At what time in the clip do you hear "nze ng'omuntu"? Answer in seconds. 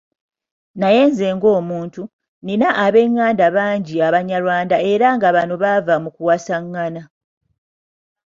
1.09-2.01